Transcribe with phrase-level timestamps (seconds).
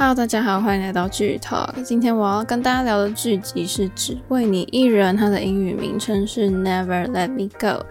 [0.00, 1.82] Hello，大家好，欢迎来到剧 Talk。
[1.82, 7.84] 今天我要跟大家聊的剧集是《只为你一人》，它的英语名称是 Never Let Me Go。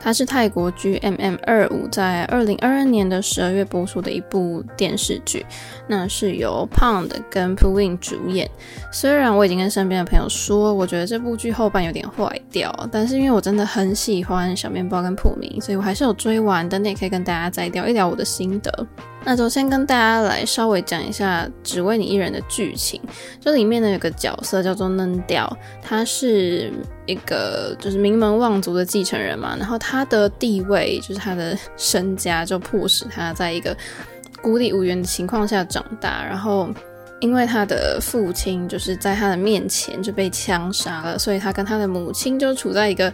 [0.00, 5.44] 它是泰国剧 MM 二五在二零二二年的十二月播出的一部电视剧，
[5.86, 8.50] 那是由 Pound 跟 Pooin 主演。
[8.90, 16.66] 虽然我已经跟身边的朋友说，我觉得这部剧后半有点坏掉，但是因为我真的很喜欢小面包跟普明，所以我还是有追完。
[16.66, 18.86] 等等也可以跟大家再聊一聊我的心得。
[19.26, 23.00] 那就先跟大家来稍微讲一下《只为你一人》的剧情。
[23.40, 26.72] 这里面呢有个角色叫做嫩雕，他是
[27.06, 33.76] 一个就是名门望族的继承人嘛，然后他的地位就是他的身家就迫使他在一个
[34.40, 36.68] 孤立无援的情况下长大，然后
[37.18, 43.12] 因为他的父亲就是在他的面前就被枪杀了，所以他跟他的母亲就处在一个。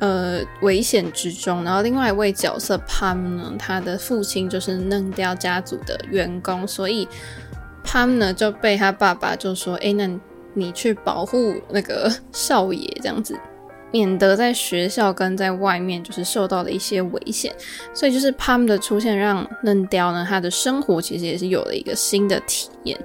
[0.00, 1.62] 呃，危险之中。
[1.62, 7.06] 然后另外一位角色 Pam 呢，他的父亲就是嫩雕家族的员工，所以
[7.84, 10.08] Pam 呢就被他爸爸就说：“哎，那
[10.54, 13.38] 你去保护那个少爷，这样子，
[13.92, 17.54] 免得在学校跟在外面就是受到了一些危险。”
[17.92, 22.98] 所以就是 Pam 的出现，让嫩雕呢他的生活其实也是有了一个新的体验。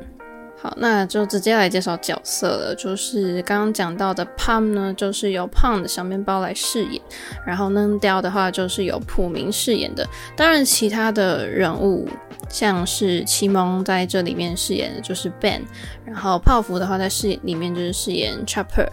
[0.57, 2.75] 好，那就直接来介绍角色了。
[2.75, 6.99] 就是刚刚讲到的 Pam 呢，就是由 Pound 的小面包来饰演，
[7.45, 10.07] 然后嫩雕的话就是由普明饰演的。
[10.35, 12.07] 当然，其他的人物
[12.49, 15.61] 像是奇蒙在这里面饰演的就是 Ben，
[16.05, 18.87] 然后泡芙的话在饰里面就是饰演 Chopper，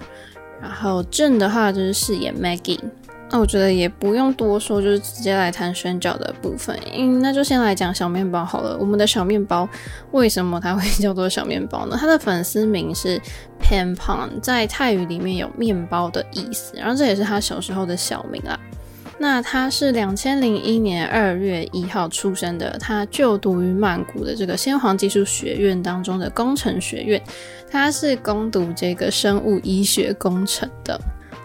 [0.60, 2.80] 然后正的话就是饰演 Maggie。
[3.33, 6.78] 那我觉得也不用多说，就是直接来谈选角的部分。
[6.94, 8.77] 嗯，那就先来讲小面包好了。
[8.78, 9.66] 我们的小面包
[10.11, 11.97] 为什么它会 叫做小面包呢？
[11.98, 13.19] 它的粉丝名是
[13.58, 18.61] Pampon，在泰语里面有面包的意思，然后这也是他小时候的小名啦。
[19.19, 27.23] 那他是两千零一年二月一号出生的，他就读于曼谷的这个先皇技术学院当中的工程学院，
[27.70, 31.01] 他是攻读这个生物医学工程的。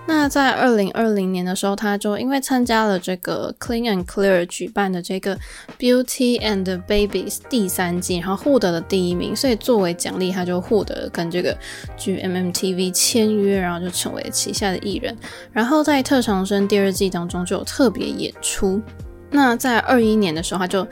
[0.09, 5.37] 那在二零二零年的时候，他就因为参加了这个 Clean and Clear 举办的这个
[5.77, 11.55] Beauty and Babies 第三季，然后获得了第一名，所以作为奖励，他就获得跟这个
[11.97, 15.13] GMMTV 签约，然后就成为了旗下的艺人。
[15.51, 18.81] 然后在特长生第二季当中就有特别演出。
[19.29, 20.87] 那在二一年的时候，他就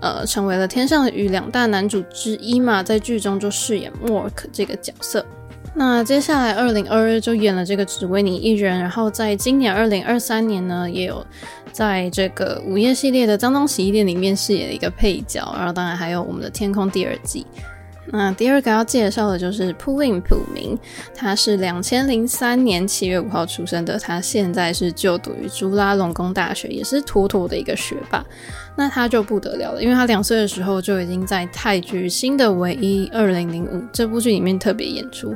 [0.00, 5.26] 呃成为了天上的鱼两大男主之一嘛，在剧中就饰演 Mork 这个角色。
[5.76, 11.26] 那接下来，二零二二就演了这个《只为你一人》，然后在今年二零二三年呢，也有
[11.72, 17.44] 在这个午夜系列的《脏脏洗衣店》里面饰演一个配角，然后当然还有我们的《天空》第二季。
[18.12, 20.78] 那第二个要介绍的就是 Pooin 普明，
[21.14, 28.24] 他是两千零三年七月五号出生的，他现在是就读于朱拉隆功大学，也是妥妥的一个学霸。
[28.76, 35.32] 那他就不得了了，因为他两岁的时候就已经在泰剧《新的唯一》二零零五这部剧里面特别演出，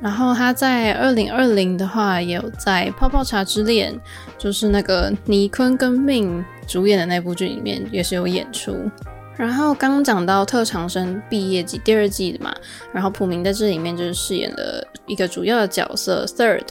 [0.00, 3.94] 然后他在二零二零的话也有在《泡泡茶之恋》，
[4.36, 8.90] 就是那个尼坤跟命主演的那部剧里面也是有演出。
[9.40, 12.54] 然后刚讲到特长生毕业季第二季的嘛，
[12.92, 16.66] 然后普明在这里面就是饰演了一个主要的角色 Third，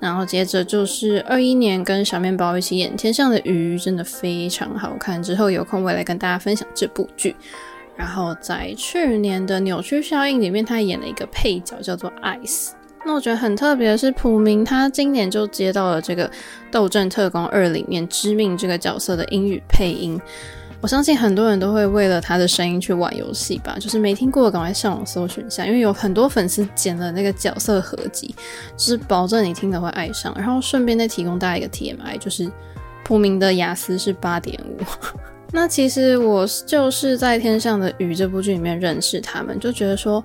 [0.00, 5.22] 然后接着就是二一年跟小面包一起演《天上的鱼》，真的非常好看。
[5.22, 7.36] 之后有空我也来跟大家分享这部剧。
[7.94, 12.70] 然后在去年的《扭曲效应》里面，他演了一个配角叫做 Ice。
[13.04, 16.26] 那我觉得很特别的是，普明他今年就接到了这个
[16.70, 20.18] 《斗阵特工二》里面知命这个角色的英语配音。
[20.84, 28.34] 我相信很多人都会为了他的声音去玩游戏吧，就是没听过的赶快上网搜寻一下，因为有很多粉丝剪了那个角色合集，
[28.76, 30.34] 就是保证你听了会爱上。
[30.36, 32.52] 然后顺便再提供大家一个 TMI，就是
[33.02, 34.84] 普明的雅思是八点五。
[35.52, 40.22] 那其实我就是在《天上的鱼》这部剧里面认识他们，就觉得说，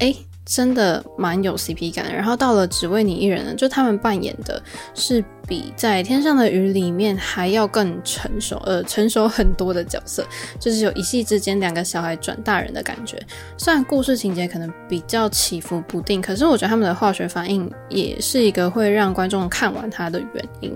[0.00, 0.14] 哎。
[0.48, 4.60] 真的蛮有 CP 感的，然后到了只为你一人呢，就他们扮演的
[4.94, 10.26] 是比在天上的鱼里面还要更成熟，呃，成熟很多的角色，
[10.58, 13.20] 就是有一夕之间两个小孩转大人的感觉。
[13.58, 20.74] 虽然故事情节可能比较起伏不定，可是我觉得他们的化学反应也是一个会让观众看完它的原因。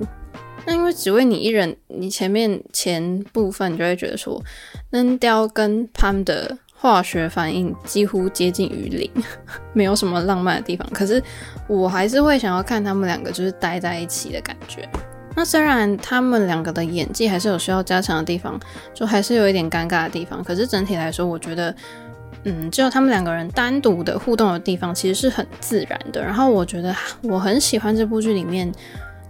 [0.66, 4.40] 那因为只为你一人，你前面前部分你就会觉得说，
[4.90, 6.58] 嫩雕跟 Pam 的。
[6.82, 9.08] 化学反应几乎接近于零，
[9.72, 10.84] 没有什么浪漫的地方。
[10.92, 11.22] 可是
[11.68, 14.88] 我还是会想要看他们两个就是待在一起的感觉。
[15.36, 18.58] 那虽然他们两个的演技还是有需要加强的地方，
[18.92, 20.42] 就还是有一点尴尬的地方。
[20.42, 21.72] 可是整体来说，我觉得，
[22.42, 26.20] 嗯，只有他们两个人单独的互动的地方其实是很自然的。
[26.20, 26.92] 然后我觉得
[27.22, 28.72] 我很喜欢这部剧里面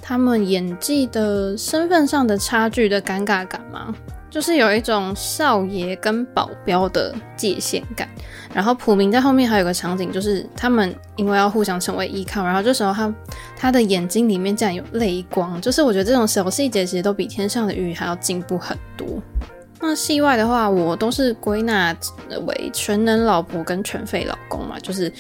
[0.01, 3.95] 他们演技的身份上的差距的尴尬感嘛。
[4.33, 8.09] 就是有一种少爷跟保镖的界限感。
[8.55, 13.15] 然后普明在后面还有个场景，就是他们因为要互相成为依靠，然后这时候他
[13.57, 19.07] 他的眼睛里面竟然有泪光，就是我觉得这种小细节其实都比天上的雨还要进步很多。
[19.85, 21.93] 那戏外的话，我都是归纳
[22.47, 25.13] 为全能老婆跟全废老公嘛，就是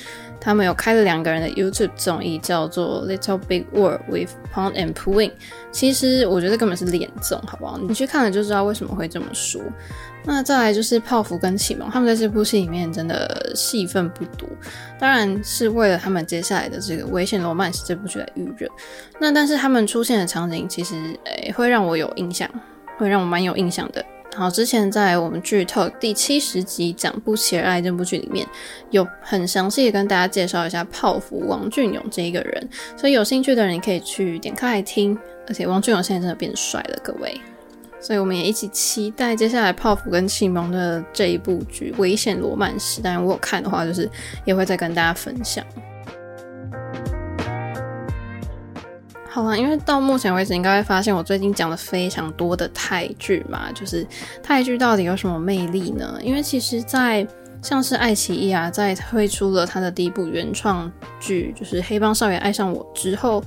[0.44, 5.30] 他们有开了两个人的 YouTube 综艺，叫做 Little Big World with Pond and Puyin。
[5.70, 7.78] 其实我觉得根本是脸综，好不好？
[7.78, 9.62] 你去看了就知道为什么会这么说。
[10.24, 14.48] 那再来就是泡芙跟启蒙，他们在这部戏里面真的戏份不多，
[14.98, 18.68] 当然是为了他们接下来的这个危险罗曼史这部剧来预热。
[19.20, 22.48] 那但是他们出现的场景其实诶、会让我有印象，
[22.98, 24.04] 会让我蛮有印象的。
[24.34, 28.46] 好，之前在我们剧透第七十集讲《不期而爱》这部剧里面，
[28.90, 35.16] 有很详细的跟大家介绍一下泡芙王俊勇这一个人，所以有兴趣的人你可以去点开来听。
[35.46, 37.38] 而且王俊勇现在真的变帅了，各位，
[38.00, 43.00] 所以我们也一起期待接下来泡芙跟启蒙的这一部剧《危险罗曼史》。
[43.04, 44.08] 当然，我有看的话，就是
[44.46, 45.62] 也会再跟大家分享。
[49.32, 54.06] 好了，因为到目前为止，应该会发现我最近讲了非常多的泰剧嘛，就是
[54.42, 56.18] 泰剧到底有什么魅力呢？
[56.22, 57.26] 因为其实，在
[57.62, 63.42] 像是爱奇艺啊，在推出了他的第一部原创剧，就是《黑帮少爷爱上我》之后，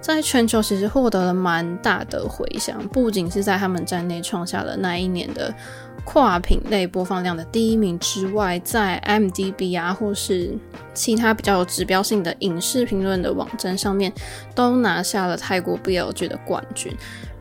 [0.00, 5.54] 在全球其实获得了蛮大的回响，不仅是在他们站内创下了那一年的。
[6.02, 10.50] 跨品类播放量的第一名之外，在 m d b 啊，或是
[10.94, 14.10] 其他比较有指标性的影视评论的网站上面，
[14.54, 16.90] 都拿下了泰国 BL 剧的冠军。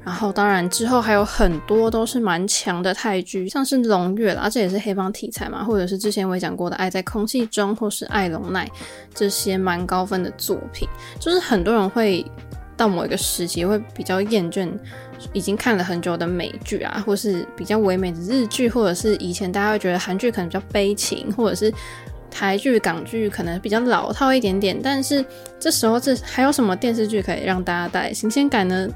[0.03, 8.65] 然后，当然之后还有很多都是蛮强的泰剧，像是《龙月》啦，这也是黑帮题材嘛，或者是之前我也讲过的《爱在空气中》或是《爱龙奈》
[9.13, 10.87] 这些蛮高分的作品，
[11.19, 12.25] 就是很多人会
[12.79, 14.67] 到某一个时期会比较厌倦。
[15.33, 21.69] 已经看了很久的美剧啊，或是比较唯美的日剧，或者是以前大家会觉得韩剧可能比较悲情，或者是
[22.31, 24.79] 台剧、港剧可能比较老套一点点。
[24.81, 25.23] 但是
[25.59, 28.87] 这时候，这还有什么电视剧可以让大家带来新鲜感呢？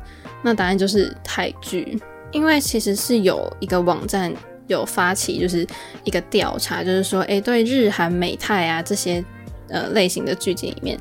[0.42, 2.00] 那答案就是泰剧，
[2.32, 4.34] 因为其实是有一个网站
[4.68, 5.68] 有发起，就是
[6.06, 9.22] 一个调查，就是说，诶，对日韩美泰啊这些
[9.68, 10.98] 呃类型的剧集里面，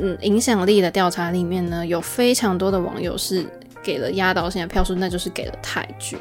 [0.00, 3.46] 嗯，影响力的调查里面呢，有非常多的网友是。
[3.84, 6.16] 给了压倒性的票数，那就是给了泰剧，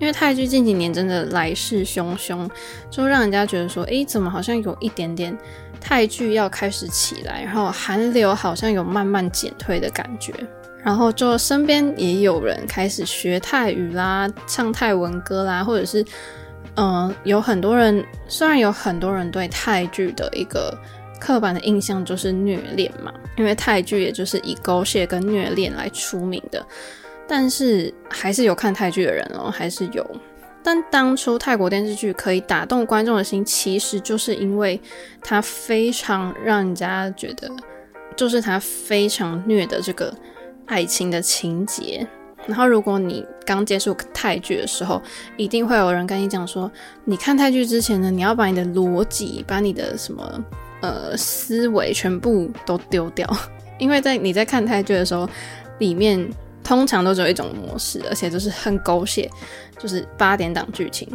[0.00, 2.48] 因为泰剧近几年真的来势汹汹，
[2.90, 5.36] 就让人家觉得说，诶，怎么好像有一点点
[5.78, 10.32] 泰剧要开始起来，然后韩流好像有慢慢减退的感觉，
[10.82, 16.02] 然后就身边也有人开始学泰语啦，唱泰文歌啦，或者是，
[16.76, 20.74] 嗯、有很多人，虽然有很多人对泰剧的一个。
[21.22, 26.66] 刻板的印象就是虐恋嘛，因为泰剧也就是以狗血跟虐恋来出名的，
[27.28, 30.04] 但是还是有看泰剧的人哦，还是有。
[30.64, 34.80] 但当初泰国电视剧可以打动观众的心，其实就是因为
[35.22, 37.48] 它非常让人家觉得，
[38.16, 40.12] 就是它非常虐的这个
[40.66, 42.04] 爱情的情节。
[42.48, 45.00] 然后如果你刚接触泰剧的时候，
[45.36, 46.68] 一定会有人跟你讲说，
[47.04, 50.44] 你看泰剧之前呢，你要把你的逻辑，把你的什么。
[50.82, 53.26] 呃，思维全部都丢掉，
[53.78, 55.28] 因为在你在看泰剧的时候，
[55.78, 56.28] 里面
[56.62, 59.30] 通常都只有一种模式，而且就是很狗血，
[59.78, 61.08] 就是八点档剧情。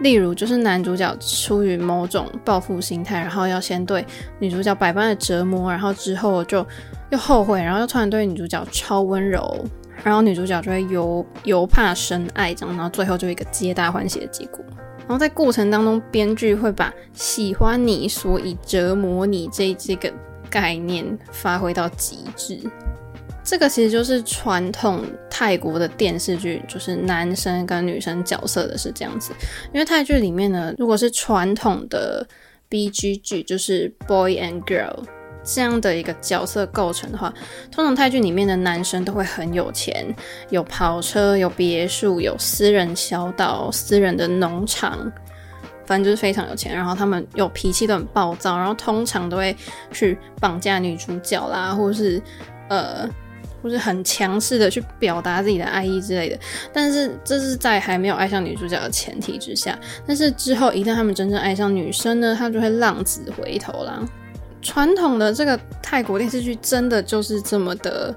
[0.00, 4.04] 例如，就是男主角出于某种报复心态，然后要先对
[4.38, 6.64] 女主角百般的折磨，然后之后就
[7.08, 9.64] 又后悔，然后又突然对女主角超温柔，
[10.04, 14.62] 然后女主角就会由由怕生爱这样，然后最后就一个皆大欢喜的结果。
[15.08, 20.12] 然后在过程当中，编剧会把喜欢你，所以折磨你这这个
[20.50, 22.58] 概念发挥到极致。
[23.44, 29.32] 这个其实就是传统泰国的电视剧，就是男生跟女生角色的是这样子。
[29.72, 32.26] 因为泰剧里面呢，如果是传统的
[32.68, 35.04] BG 剧，就是 Boy and Girl。
[35.46, 37.32] 这样的一个角色构成的话，
[37.70, 40.04] 通常泰剧里面的男生都会很有钱，
[40.50, 44.98] 有跑车，有别墅，有私人小岛、私人的农场，
[45.86, 46.74] 反正就是非常有钱。
[46.74, 49.56] 然后他们有脾气都很暴躁，然后通常都会
[49.92, 52.20] 去绑架女主角啦，或是
[52.68, 53.08] 呃，
[53.62, 56.36] 或是很强势的去表达自己的爱意之类的。
[56.72, 59.78] 但是这是在还没有爱上女主角的前提之下。
[60.04, 64.02] 但是之后一旦他们真正爱上女生呢，他就会浪子回头啦。
[64.66, 68.12] 传统的这个泰国电视剧真的就是这么的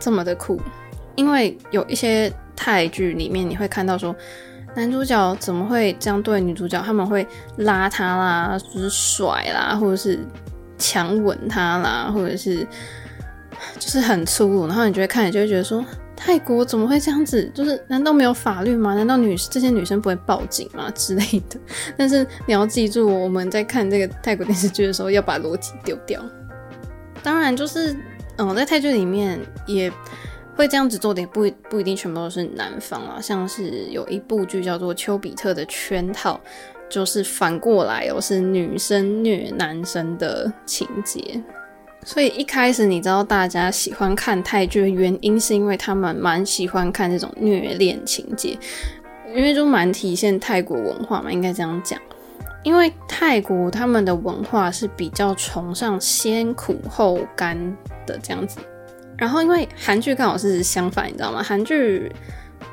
[0.00, 0.60] 这么的酷，
[1.14, 4.14] 因为有一些泰剧里面你会看到说，
[4.74, 6.82] 男主角怎么会这样对女主角？
[6.82, 7.24] 他们会
[7.58, 10.18] 拉她啦，就是甩啦，或者是
[10.76, 12.66] 强吻她啦，或者是
[13.78, 15.84] 就是很粗鲁，然后你就会看，你就会觉得说，
[16.20, 17.48] 泰国怎么会这样子？
[17.54, 18.94] 就是难道没有法律吗？
[18.94, 21.58] 难道女这些女生不会报警吗 之类的？
[21.96, 26.20] 但是你要记住，我们在看这个泰国电视剧的时候，要把逻辑丢掉。
[27.22, 27.96] 当然，就是
[28.36, 29.90] 嗯，在泰剧里面也
[30.56, 33.20] 会这样子做的，也不不一定全部都是男方啊。
[33.20, 36.38] 像是有一部剧叫做《丘比特的圈套》，
[36.92, 41.40] 就是反过来哦，是女生虐男生的情节。
[42.04, 48.58] 所以一开始你知道大家喜欢看泰剧的原因，是因为他们蛮喜欢看这种虐恋情节，
[49.34, 52.00] 因为就蛮体现泰国文化嘛，应该这样讲。
[52.64, 57.56] 因为泰国他们的文化是比较崇尚先苦后甘
[58.04, 58.58] 的这样子，
[59.16, 61.42] 然后因为韩剧刚好是相反，你知道吗？
[61.42, 62.10] 韩剧，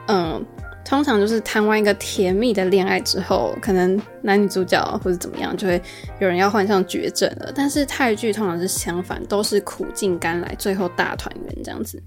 [0.07, 0.43] 嗯，
[0.85, 5.81] 通常就是谈完一个甜蜜的恋爱之后，可能男女主角或者怎么样，就会
[6.19, 7.51] 有人要患上绝症了。
[7.55, 12.01] 但是泰剧通常是相反，都是苦尽甘来，最后大团圆这样子。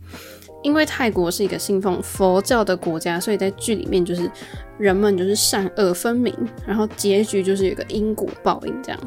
[0.62, 4.30] 因为泰国是一个信奉佛教的国家，所以在剧里面就是
[4.78, 6.32] 人们就是善恶分明，
[6.66, 9.00] 然后结局就是有个因果报应这样。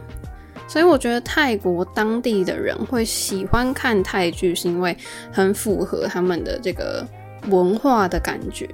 [0.68, 4.96] 所以我觉得泰国当地的人会喜欢看泰剧，是因为
[5.32, 7.06] 很符合他们的这个
[7.48, 8.68] 文化的感觉。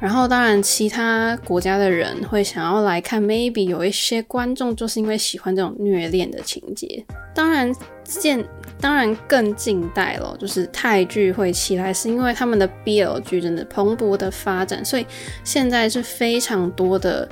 [0.00, 7.04] 然后当然其他国家的人会想要来看，maybe 有一些观众就是因为喜欢这种虐恋的情节。
[7.34, 7.74] 当然
[8.04, 8.44] 现
[8.80, 15.06] 当然更近代了，就是泰剧会起来，是因为他们的 BL 剧真的蓬勃的发展，所以
[15.42, 17.26] 现在是非常多的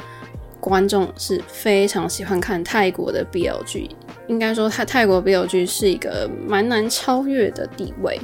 [0.58, 3.90] 观众是非常喜欢看泰国的 BL 剧。
[4.28, 8.18] 应该说泰泰国 BL 剧是一个蛮难超越的地位，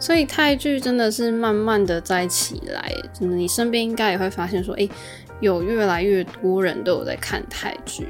[0.00, 2.92] 所以泰剧真的是慢慢的在起来。
[3.12, 4.88] 真的，你身边应该也会发现说，诶，
[5.40, 8.08] 有越来越多人都有在看泰剧。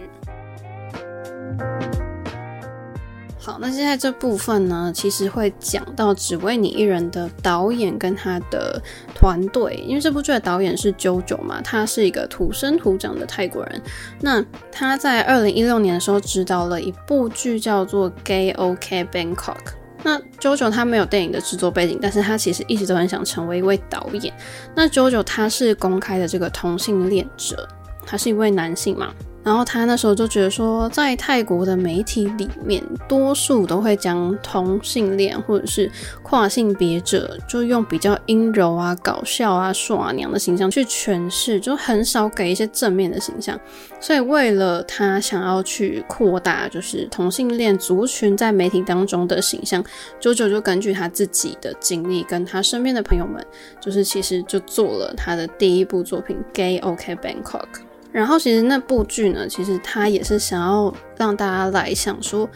[3.42, 8.80] 好，那现在这部分呢，其实会讲到《只为你一人》的导演跟他的
[9.14, 13.82] 团队，因为这部剧的导演是 JoJo 嘛，他是一个土生土长的泰国人。
[14.20, 19.34] 那他在二零一六年的时候执导了一部剧叫做《Gay OK Bangkok》。
[20.02, 24.32] 那 JoJo 他没有电影的制作背景，但是他其实一直都很想成为一位导演。
[24.74, 27.68] 那 JoJo 他是公开的这个同性恋者，
[28.06, 29.12] 他是一位男性嘛。
[29.42, 35.90] 然后他那时候就觉得说，在泰国的媒体里面，多数都会将同性恋或者是
[36.22, 43.58] 跨性别者，就用比较阴柔啊、搞笑啊、耍娘的形象去诠释，就很少给一些正面的形象。
[43.98, 49.82] 所以为了他想要去扩大，就是同性恋族群在媒体当中的形象
[50.20, 53.44] ，JoJo 就根据他自己的经历，跟他身边的朋友们，
[53.80, 57.42] 就是其实就做了他的第一部作品《Gay OK Bangkok》。
[58.12, 62.48] 然后其实那部剧呢，其实他也是想要让大家来想说，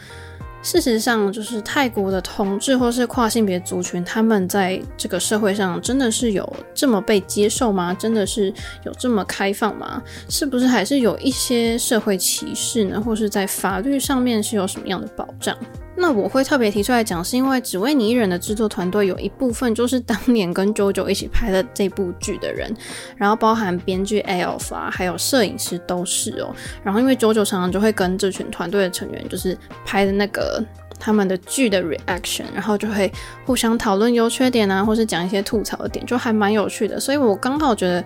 [0.61, 7.93] 事实上就是泰国的同志或是跨性别族群，他们在这个社会上真的是有这么被接受吗？
[7.93, 10.01] 真的是有这么开放吗？
[10.27, 12.99] 是不是还是有一些社会歧视呢？
[12.99, 15.55] 或是在法律上面是有什么样的保障？
[15.97, 22.69] 那我会特别提出来讲，是因为《只为你一人》的制作团队有一部分就是当年跟 JoJo 一起拍的这部剧的人，
[23.15, 26.53] 然后包含编剧 Alf 啊，还有摄影师都是哦。
[26.83, 30.61] 然后因为 JoJo 常常就会跟这群团队的成员就是拍的那个
[30.99, 33.09] 他们的剧的 reaction，然后就会
[33.45, 36.99] 互相讨论优缺点啊，或是讲一些吐槽的点，就还蛮有趣的。
[36.99, 38.03] 所以我刚好觉得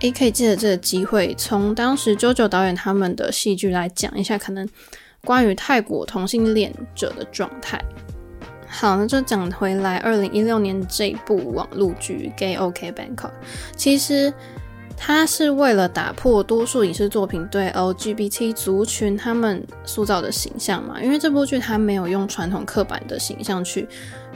[0.00, 4.66] ，，A 可以借着这个机会，从当时 JoJo 导演他们的戏剧来讲一下，可能。
[5.26, 7.84] 关于泰国同性恋者的状态，
[8.68, 13.16] 好，那就讲回来，二零一六年这部网络剧《Gay OK Bangkok》，
[13.76, 14.32] 其实
[14.96, 23.88] 它是为了打破多数影视作品对 LGBT 族群他们塑造的形象嘛，因为这部剧它没有用传统刻板的形象去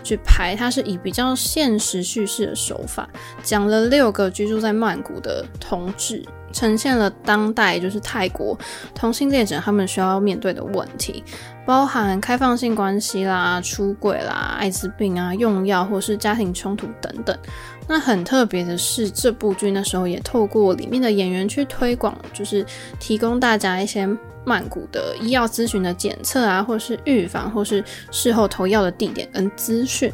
[0.02, 3.08] 去拍，它是以比较现实叙事的手法，
[3.44, 6.24] 讲了六个居住在曼谷的同志。
[6.52, 8.58] 呈现了当代就是泰国
[8.94, 11.22] 同性恋者他们需要面对的问题，
[11.66, 17.36] 包含开放性关系啦、出轨啦、艾滋病啊、用药或是家庭冲突等等。
[17.88, 22.64] 那很特别的是，这部剧那时候也透过里面的演员去推广，就是
[23.00, 24.08] 提供大家一些
[24.44, 30.12] 曼谷的医药咨询的检测啊，或是预防或是事后投药的地点跟资讯。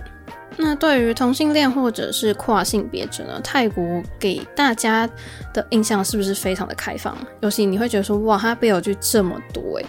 [0.58, 5.08] 那对于同性恋或者是跨性别者呢，泰国给大家
[5.52, 7.16] 的印象是不是非常的开放？
[7.40, 9.86] 尤其你会觉得说，哇，它 BL 剧这么多诶，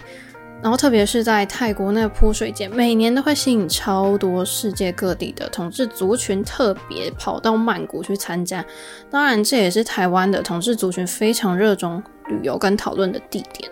[0.62, 8.62] 然后特别是在泰国那个泼水节，每年都会吸引超多世界各地的同志族群特别跑到曼谷去参加。
[9.10, 13.70] 当然，这也是台湾的同志族群非常热衷旅游跟讨论的地点。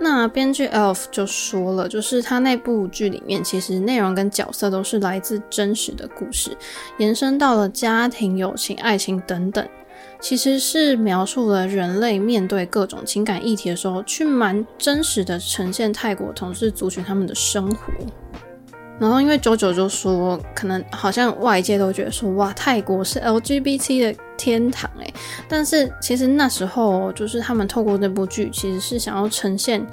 [0.00, 6.56] 那编剧 Elf 就说了，就是他那部剧里面，其实内容跟角色都是来自真实的故事，
[6.98, 9.66] 延伸到了家庭、友情、爱情等等，
[10.20, 17.92] 其实是描述了人类面对各种情感议题的时候，去蛮真实的呈现泰国同事族群他们的生活。
[19.00, 25.14] 然后因为九九就说，可能好像外界都觉得说，哇，泰国是 LGBT 的天堂诶，
[25.48, 29.84] 但是其实那时候就是他们透过那部剧，其实是想要呈现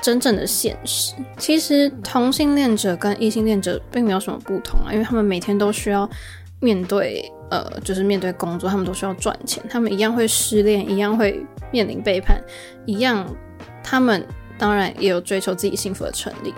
[0.00, 1.14] 真正的现实。
[1.38, 6.08] 其实同性恋者跟异性恋者并没有什么不同啊，因为他们每天都需要
[6.60, 12.40] 面对，呃，就是面对工作，他们都需要赚钱，他们一样会失恋，一样会面临背叛，
[12.86, 13.26] 一样，
[13.82, 14.24] 他们
[14.56, 16.54] 当然也有追求自己幸福的权利。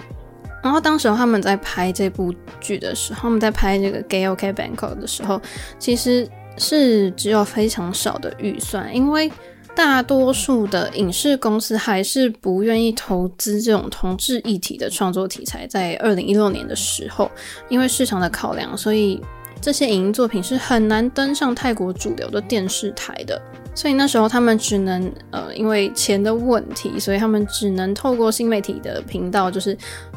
[0.62, 5.40] 然后当时他们在拍这部剧的时候，他们在拍这个《Gay OK Bangkok》的时候，
[5.78, 9.31] 其实是只有非常少的预算，因为
[9.75, 15.66] 大多数的影视公司还是不愿意投资这种同志议题的创作题材。
[15.66, 17.31] 在二零一六年的时候，
[17.69, 19.19] 因为市场的考量，所以
[19.62, 23.40] 这些影音作品是很难登上泰国主流的电视台的。
[23.75, 29.75] 所以那时候他们只能呃，因为钱的问题，所以他们只能透过新媒体的频道，就是。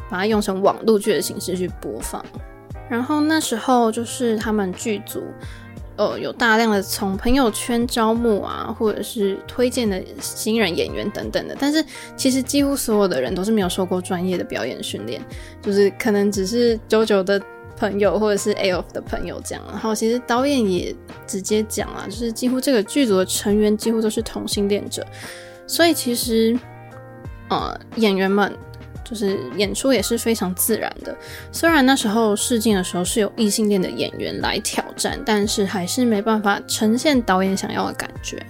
[0.08, 2.24] 把它用成网络剧的形式去播放，
[2.88, 5.20] 然后那时候就是他们剧组，
[5.96, 11.84] 呃，有大量的从朋友圈招募啊，或者是推荐的新人演员等等的，但是
[12.16, 15.20] 其实几乎所有的人都是没有受过专业的表演训练，
[15.60, 17.42] 就是可能只是久久的
[17.76, 20.94] 朋友或者是 AOF 的朋友这样，然后其实导演也
[21.26, 25.06] 直接讲啊，就是几乎这个剧组的成员几乎都是同性恋者，
[25.66, 26.58] 所以其实，
[27.48, 28.52] 呃，演员们。
[29.08, 31.16] 就是演出也是非常自然的，
[31.52, 38.44] 虽然那时候试镜的时候是有异性恋的演员来挑战，但是还是没办法呈现导演想要的感觉。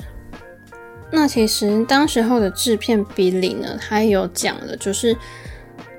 [1.11, 5.15] 那其实当时候的制片 Billy 呢，他也有讲了，就是，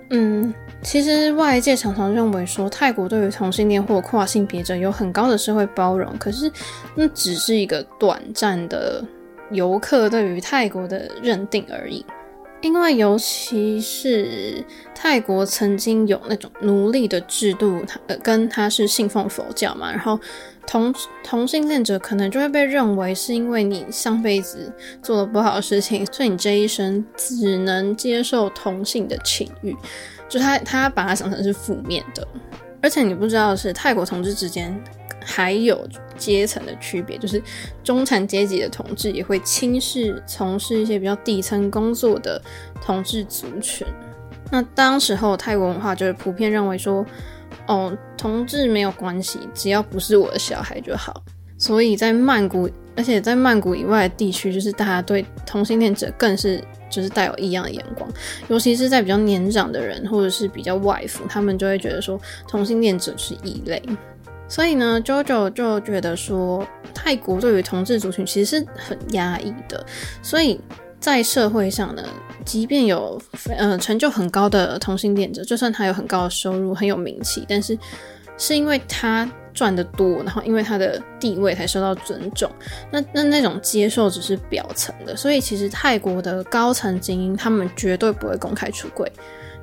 [0.10, 0.52] 嗯，
[0.88, 6.50] 其实外界常常认为说泰国对于同性恋或跨性别者有很高的社会包容，可是
[6.96, 9.04] 那只是一个短暂的
[9.52, 12.06] 游客对于泰国的认定而已。
[12.62, 14.64] 因为尤其是
[14.96, 20.18] 泰国曾经有那种奴隶的制度，呃跟他是信奉佛教嘛，然后
[20.66, 24.72] 同同性恋者可能就会被认为是因为你上辈子
[25.04, 29.76] 做了不好的事情，所以你这一生只能接受同性的情欲，
[30.30, 32.28] 就他他把它想成是负面的，
[32.82, 34.80] 而且你不知道的是泰国同志之间。
[35.30, 35.86] 还有
[36.16, 37.44] 阶层的区别，就是
[37.84, 42.42] 中产阶级的同志也会轻视从事一些比较底层工作的
[42.82, 43.86] 同志族群。
[44.50, 47.06] 那当时候泰国文化就是普遍认为说，
[47.68, 51.22] 哦，同志没有关系，只要不是我的小孩就好。
[51.58, 58.10] 所以在曼谷，而且在曼谷以外的地区，就是大家对同性恋者更是就是带有异样的眼光，
[58.50, 63.82] 尤其是在比较年长的人或者是比较外服，他们就会觉得说同性恋者是异类。
[64.50, 69.86] 所以呢，JoJo 就觉得说，泰国对于同志族群其实是很压抑的。
[70.24, 70.60] 所以
[71.00, 72.04] 在社会上呢，
[72.46, 77.78] 即便有呃成就很高的同性恋者，就算他有很高的收入、很有名气，但是
[78.38, 82.48] 是因为他赚得多，然后因为他的地位才受到尊重。
[82.92, 85.16] 那那那种接受只是表层的。
[85.16, 89.12] 所以其实泰国的高层精英，他们绝对不会公开出柜，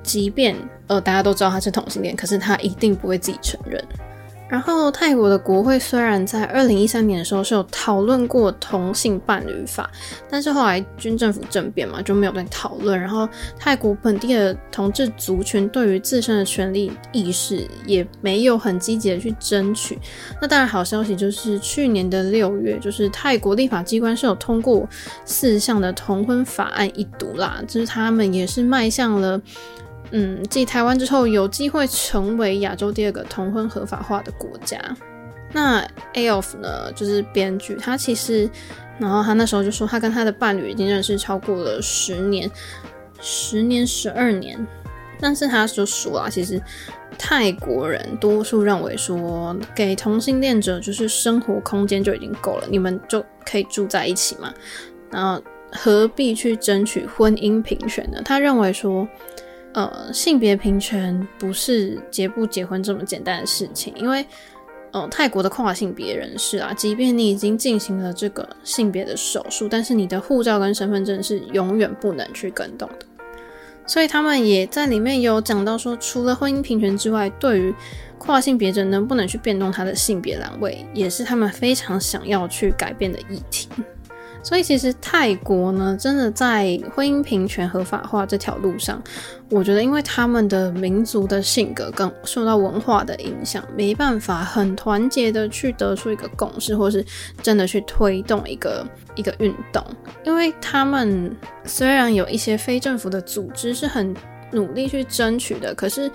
[0.03, 0.57] 即便
[0.89, 3.81] 呃大家都知道他是同性恋，可是他一定不会自己承认。
[4.47, 9.91] 然后，泰国的国会虽然在二零一三年的时候是有讨论过同性伴侣法，
[10.31, 13.01] 但是后来军政府政变嘛，就没有再讨论。
[13.01, 13.29] 然后，
[13.59, 19.99] 泰国本地的同志族群对于自身的权利意识也没有很积极的去争取。
[20.41, 24.87] 那当然，好消息就是去年的六月，就是泰国立法机关是有通过
[25.25, 29.41] 四项的同婚法案一读啦，就是他们也是迈向了。
[30.17, 34.79] 嗯，继台湾之后，有机会成为亚洲第二个同婚合法化的国家。
[35.53, 38.49] 那 AOF 呢，就是编剧，他其实，
[38.97, 42.49] 然后他那时候就说，他跟他的伴侣已经认识超过了十年，
[43.21, 44.65] 十年、十二年。
[45.19, 46.63] 但是他就说啊，其实
[47.19, 54.55] 泰国人多数认为说，给同性恋者就是生活空间就已经够了，你们就可以住在一起嘛，
[55.11, 58.23] 然后何必去争取婚姻平权呢？
[58.25, 59.09] 他认为说。
[59.75, 64.25] 呃，性别平权不是结不结婚这么简单的事情，因为，
[64.93, 73.07] 呃，泰国的跨性别人士啊，即便你已经进行了这个性别的手术，但是你的护照跟身份证是永远不能去更动的。
[73.85, 77.75] 所以他们也在里面有讲到说，除了婚姻平权之外，对于
[78.17, 83.69] 跨性别者能不能去变动他的性别栏位，也是他们非常想要去改变的议题。
[84.45, 89.03] 所以其实泰国呢，真的在婚姻平权合法化这条路上，
[89.51, 97.03] 我觉得因为他们的民族的性格更受到文化的影响，没办法很团结的去得出一个共识，或是
[97.43, 99.83] 真的去推动一个一个运动。
[100.25, 104.15] 因为他们虽然有一些非政府的组织是很
[104.53, 106.11] 努力去争取的，可是，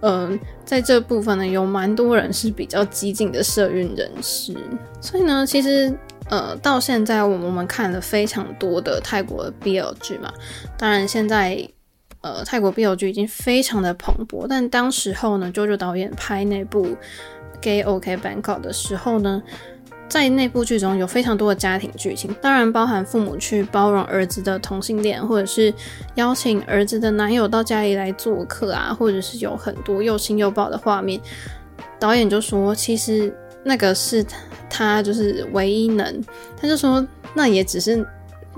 [0.00, 4.52] 嗯、在这部分呢，有蛮多人是比较激进的社运人士，
[5.00, 5.96] 所以呢，其实。
[6.30, 10.32] 呃，到现在我们看了非常多的泰国的 BL 剧嘛，
[10.78, 11.68] 当然现在
[12.22, 16.86] 呃泰国 BL 剧已经非常的蓬勃，但当时候呢，JoJo 导演拍那部
[17.60, 19.42] 《Gay OK bank》的时候呢，
[20.08, 25.74] 在那部剧中有非常多的家庭剧情，当然包含父母去包容儿子的同性恋，或者是
[26.14, 31.20] 邀请儿子的男友到家里来做客啊，或者是有很多又亲又抱的画面，
[31.98, 33.36] 导演就说其实。
[33.64, 34.24] 那个是
[34.68, 36.22] 他就是唯一能，
[36.56, 38.04] 他就说那也只是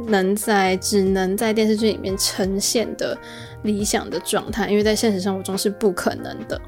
[0.08, 3.16] 能在只能在电视剧里面呈现的
[3.62, 6.60] 理想的状态，因为在现实生活中是不可能的。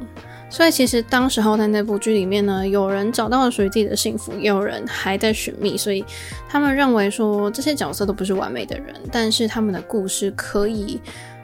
[0.48, 6.04] 所以其实当时候在那部剧里面呢，有人找到了属于自己的幸福，也有人还在寻觅，所以
[6.48, 11.00] 他们认为说这些角色都不是完美的人，但是他们的故事可以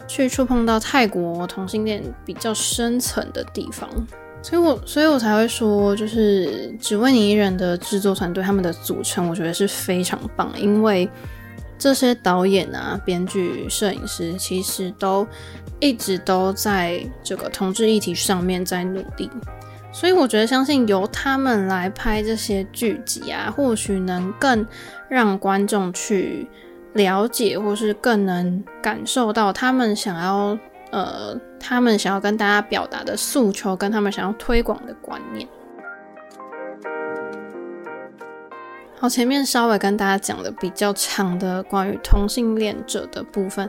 [0.06, 3.90] 去触碰到泰国同性恋比较深层的地方。
[4.42, 10.52] 所以我，所以我才会说，就是《只为你一人》的制作团队，他们的组成，我觉得是非常棒。
[10.58, 11.08] 因为
[11.78, 15.24] 这些导演啊、编剧、摄影师，其实都
[15.78, 19.30] 一直都在这个同志议题上面在努力。
[19.92, 24.66] 所以，我觉得相信由他们来拍这些剧集啊，或许能更
[25.08, 26.48] 让观众去
[26.94, 30.58] 了解，或是更能感受到他们想要。
[30.92, 35.48] 呃，他们想要跟大家表达的诉求，跟他们想要推广的观念。
[38.98, 43.68] 好，前面稍微跟大家讲的比较长的关于同性恋者的部分。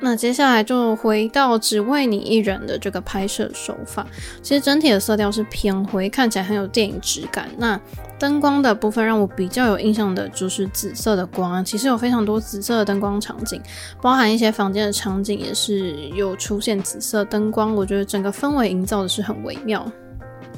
[0.00, 4.06] 那接下来就回到只为你一人的这个拍摄手法，
[4.42, 7.48] 其实整体的色调是偏灰，看起来很有电影质感。
[7.58, 7.78] 那
[8.18, 13.60] 灯光的部分让我比较有印象的就是紫色的光，其实有非常多紫色的灯光场景，
[14.00, 19.86] 包含一些房间的场景也是有出现紫色灯光，我觉得整个氛围营造的是很微妙。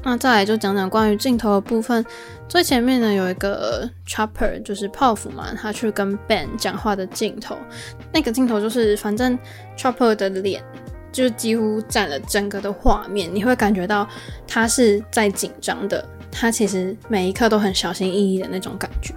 [0.05, 2.05] 那再来就讲讲关于镜头的部分，
[2.49, 7.57] 最前面呢有一个 Chopper，就是泡芙嘛，他去跟 Ben 讲话的镜头。
[8.13, 9.39] 那个镜头就是，反正
[9.79, 10.63] Chopper 的脸
[11.13, 14.09] 就几乎占了整个的画面，你会感觉到
[14.47, 19.15] 他是在紧张的，他其实每一刻都很小心翼翼的那种感觉。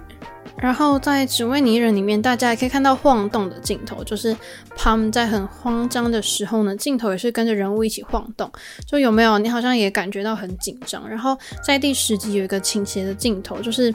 [0.58, 4.34] 然后在《只为你一人》里面，大家也可以看到晃动的镜头，就是
[4.76, 8.50] Pam 在很慌张的时候呢，镜头也是跟着人物一起晃动，
[8.86, 9.38] 就有没有？
[9.38, 11.06] 你好像也感觉到很紧张。
[11.08, 13.94] 然后在第十集有一个倾斜的镜头，就是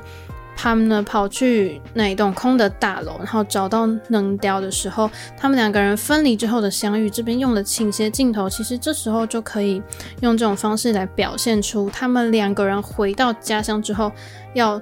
[0.56, 7.10] Pam 呢跑去那一栋空的大楼，然后找到能雕的时候，他们两个人分离之后的相遇。
[7.10, 9.82] 这边用的倾斜镜头，其实这时候就可以
[10.21, 14.12] 用这种方式来表现出他们两个人回到家乡之后
[14.54, 14.80] 要。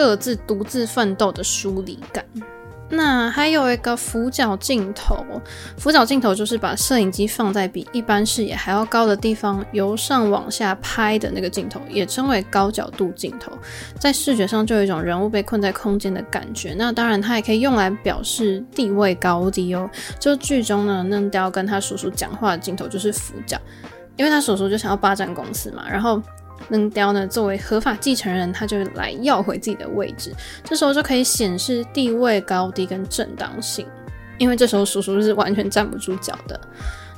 [0.00, 2.24] 各自独自奋斗的疏离感。
[2.88, 5.22] 那还有一个俯角镜头，
[5.76, 13.52] 俯角镜头就是把摄影机放在比一般视野还要高的地方，由上往下拍的那个镜头，也称为高角度镜头。
[13.98, 16.74] 在视觉上就有一种人物被困在空间的感觉。
[16.78, 19.88] 那当然，它也可以用来表示地位高低哦。
[20.18, 23.60] 就剧中呢，嫩雕跟他叔叔讲话的镜头就是俯角，
[24.16, 26.22] 因为他叔叔就想要霸占公司嘛，然后。
[26.70, 30.32] 扔雕呢，作为合法继承人，他就来要回自己的位置。
[30.64, 33.86] 这时候就可以显示地位高低跟正当性，
[34.38, 36.58] 因为这时候叔叔是完全站不住脚的。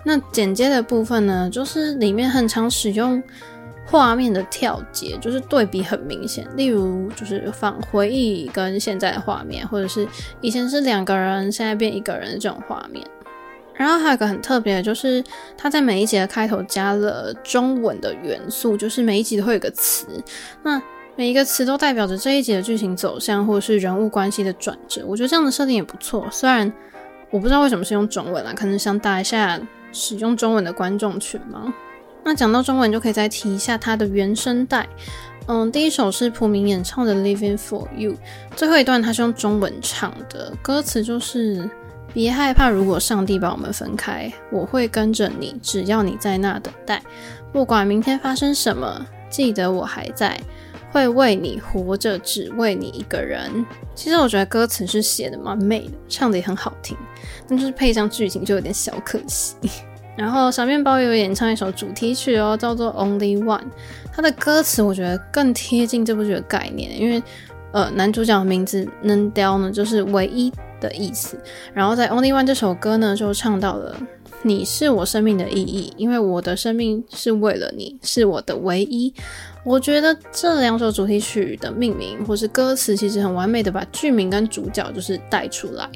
[0.04, 3.22] 那剪接的部分呢，就是里面很常使用
[3.84, 6.46] 画面的跳接，就是对比很明显。
[6.56, 10.06] 例如，就是放回忆跟现在的画面，或者是
[10.40, 13.06] 以前是两个人，现在变一个人的这种画面。
[13.74, 15.24] 然后还有个很特别的，就是
[15.56, 20.06] 他在每一集的开头加了中文的元素，就是每一集都会有个词，
[20.62, 20.80] 那
[21.16, 25.02] 每一个词都代表着这一集的剧情走向或者是人物关系的转折。
[25.06, 26.70] 我觉得这样的设定也不错，虽然
[27.30, 31.72] 我不知道为什么是用中文啦，可能想打一下使用中文的观众群嘛。
[32.24, 34.86] 那讲到中文，就可以再提一下它的原声带。
[35.46, 38.12] 嗯，第一首是朴明演唱的《Living for You》，
[38.54, 41.68] 最后一段他是用中文唱的，歌词就是。
[42.12, 47.02] 别害怕，如果上帝把我们分开，我会跟着你，只要你在那等待。
[47.52, 50.38] 不管明天发生什么，记得我还在，
[50.90, 53.50] 会为你活着，只为你一个人。
[53.94, 56.96] 其实我觉得歌词是写的蛮美的，唱的也很好听，
[57.48, 59.56] 但就是配上剧情就有点小可惜。
[60.16, 63.60] 然后小面包有演唱一首主题曲哦，叫做《Only One》，
[64.12, 67.22] 它的歌词我觉得更贴近这部剧的概念，因为。
[67.74, 71.38] 呃，男主角的名字 Nedel 呢，就是唯一的意思。
[71.72, 73.96] 然后在 Only One 这首歌呢，就唱到了
[74.42, 79.14] 你是我生命的意义，因为我的生命是为了你，是我的唯一。
[79.64, 85.88] 我觉得这两首主题曲的命名或是歌词，其实很完美的把剧名跟主角就是带出来。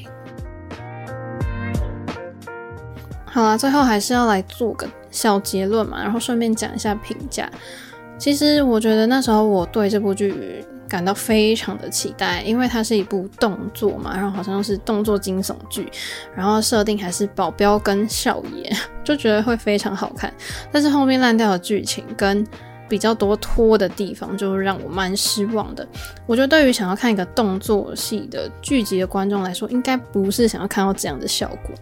[3.24, 7.50] 好啦，最后还是要来做个小结论嘛，然后顺便讲一下评价。
[8.16, 15.90] 其实我觉得那时候我对这部剧感到非常的期待，因为它是一部动作嘛，然后好像是动作惊悚剧，
[16.34, 18.72] 然后设定还是保镖跟少爷，
[19.04, 20.32] 就觉得会非常好看。
[20.72, 22.46] 但是后面烂掉的剧情跟
[22.88, 25.86] 比较多拖的地方，就让我蛮失望的。
[26.24, 31.74] 我觉得对于想要看一个动作戏的剧集的观众来说，应该不是想要看到这样的效果。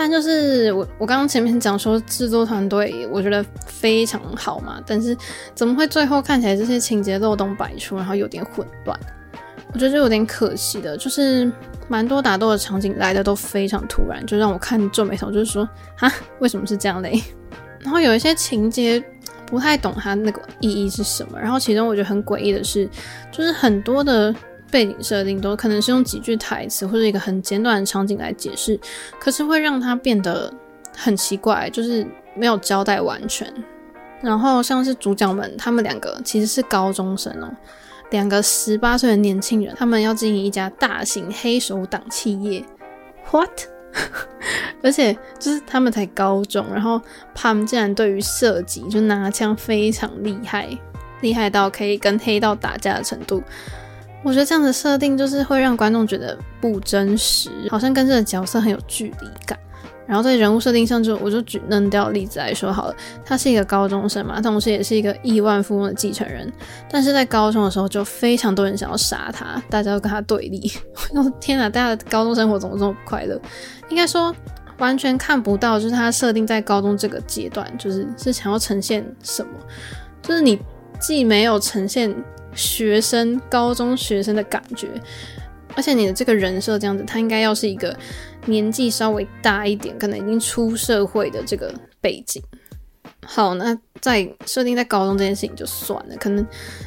[0.00, 4.80] 但就是我，我刚刚前面讲说制作团队，我觉得非常好嘛。
[4.86, 5.16] 但是
[5.56, 8.96] 怎么会最后看起来这些情节漏洞百出，然后有点混乱？
[9.72, 10.96] 我觉得就有点可惜的。
[10.96, 11.50] 就是
[11.88, 16.08] 蛮多打斗的场景来的都非常突然，就让我看皱眉头，就是说啊，
[16.38, 17.20] 为什么是这样嘞？
[17.82, 19.02] 然后有一些情节
[19.46, 21.36] 不太懂它那个意义是什么。
[21.40, 22.88] 然后其中我觉得很诡异的是，
[23.32, 24.32] 就是很多的。
[24.70, 28.78] 背景设定都可能是用几句台词或者一个很简短的场景来解释，
[29.18, 30.52] 可是会让它变得
[30.96, 33.52] 很奇怪，就是没有交代完全。
[34.20, 37.48] 然后像是主角们，他们两个其实是高中生哦，
[38.10, 42.64] 两个十八岁的年轻人，他们要经营一家大型黑手党企业。
[43.30, 43.50] What？
[44.82, 47.00] 而且就是他们才高中，然后
[47.34, 50.68] 他们竟然对于射击就拿枪非常厉害，
[51.20, 53.42] 厉害到可以跟黑道打架的程度。
[54.24, 59.58] 我觉得这样的设定就是会让观众觉得不真实，好像跟这个角色很有距离感。
[60.06, 66.50] 然后在人物设定上就，我就举能掉例子来说好了，他是一个高中生嘛，同时也是一个亿万富翁的继承人。
[66.90, 70.72] 但是在高中的时候，就非常多人想要杀他，大家都跟他对立。
[71.12, 73.38] 我天哪，大家的高中生活怎么这么不快乐？
[73.90, 74.34] 应该说
[74.78, 79.52] 完全看不到，就是他设定在高中这个阶段，就是是想要呈现什么？
[80.22, 80.58] 就是你
[80.98, 82.14] 既没有呈现。
[82.54, 84.88] 学生，高中学生的感觉，
[85.74, 87.96] 而且你的这个人设这样子，他应该要是一个
[88.46, 92.42] 年纪稍微大一点，可能已经出社会的这个背景。
[93.26, 96.46] 好，那在设定在高中这件事情就算了，可能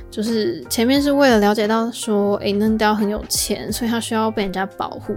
[0.09, 5.15] 就是前面是为了了解到说，诶，嫩雕很有钱，所以他需要被人家保护。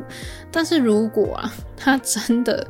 [0.53, 2.67] 但是如果啊，他真的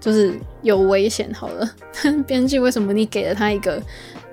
[0.00, 1.70] 就是有危险，好了，
[2.26, 3.80] 编剧为什么你给了他一个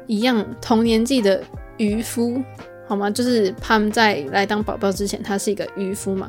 [0.07, 1.43] 一样同年纪的
[1.77, 2.41] 渔夫？
[2.89, 3.07] 好吗？
[3.07, 6.27] 就是他们在来当保镖之前，他是一个渔夫嘛？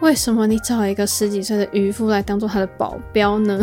[0.00, 3.60] 为什么你找一个十几岁的渔夫来当做他的保镖呢？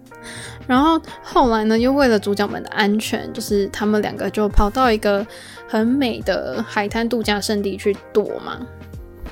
[0.68, 5.26] 然后后来呢，又为了主角们的安全，就是他们两个就跑到一个
[5.66, 8.60] 很美的海滩度假胜地去躲嘛。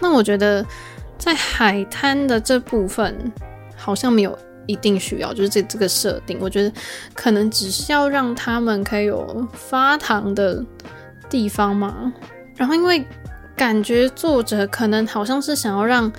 [0.00, 0.64] 那我觉得
[1.18, 3.14] 在海滩的这部分
[3.76, 6.72] 好像没有一定需要，就是这这个设定，我觉得
[7.12, 10.64] 可能只是要让他们可以有发糖的
[11.28, 12.10] 地方嘛。
[12.56, 13.06] 然后，因为
[13.54, 16.10] 感觉作者可能好像是想要让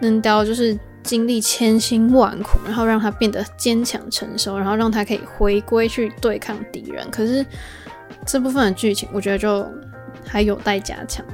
[0.00, 7.08] 嫩雕就是经历千辛万苦，然后让他变得坚强成熟，然后让他可以回归去对抗敌人。
[7.10, 7.44] 可是
[8.26, 9.66] 这部分的剧情，我觉得就
[10.26, 11.24] 还有待加强。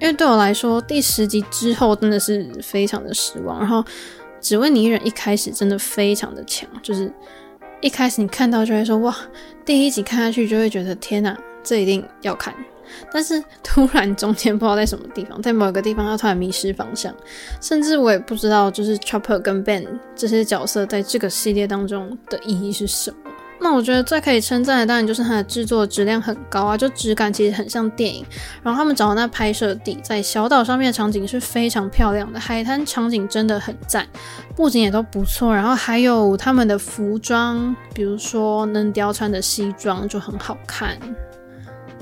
[0.00, 3.58] 因为对我来说，第十集之后真的是非常的失望。
[3.58, 3.82] 然后，
[4.40, 7.10] 只为你一人一开始真的非常的强，就是
[7.80, 9.16] 一开始你看到就会说哇，
[9.64, 12.52] 第一集看下去就会觉得天哪，这一定要看。
[13.12, 17.14] 但是突然中间不知道在什么地方，在某个地方他突然迷失方向，
[17.60, 23.16] 甚至我也不知道就是 Chopper 跟 Ben 这些角色在这个系列当中的意义是什么。
[23.60, 28.22] 那我觉得最可以称赞的当然就是它的制作质量很高啊，就质感其实很像电影。
[28.62, 34.06] 然后他们找的那拍摄地在小岛上面的场景是非常漂亮的，海滩场景真的很赞，
[34.54, 35.54] 布景也都不错。
[35.54, 40.98] 然后还有他们的服装，比如说能雕穿的西装就很好看。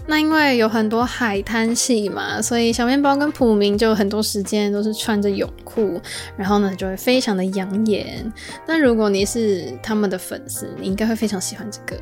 [0.06, 6.00] 那因为有很多海滩戏嘛，所以小面包跟普明就很多时间都是穿着泳裤，
[6.36, 8.32] 然后呢就会非常的养眼。
[8.66, 12.00] 那如果你是他们的粉丝，你应该会非常喜欢这个。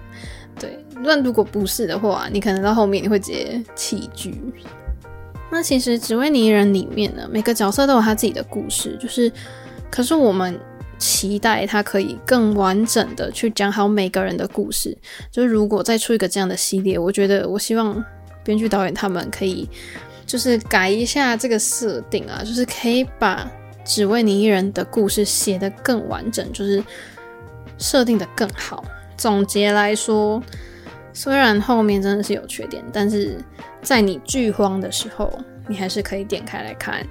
[0.58, 4.34] 对，那如果不是的话，你可能到后面你会直接弃剧。
[5.50, 9.30] 那其实《只为你一人》里面呢，每个角色都有他自己的故事，就是，
[9.90, 10.58] 可是我们。
[11.00, 14.96] 期待他可以更完整的去讲好每个人的故事。
[15.32, 18.04] 就是如果再出一个这样的系列，我觉得我希望
[18.44, 19.68] 编剧导演他们可以
[20.26, 23.50] 就是改一下这个设定啊，就是可以把
[23.84, 26.84] 只为你一人的故事写得更完整，就是
[27.78, 28.84] 设定得更好。
[29.16, 30.42] 总结来说，
[31.12, 33.38] 虽然后面真的是有缺点，但是
[33.82, 35.32] 在你剧荒的时候，
[35.66, 37.04] 你还是可以点开来看。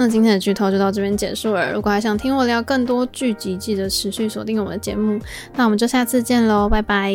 [0.00, 1.70] 那今天的剧透就到这边结束了。
[1.74, 5.20] 如果还想听我聊更多剧集记得持续锁定我们的节目。
[5.54, 7.14] 那我们就下次见喽拜拜。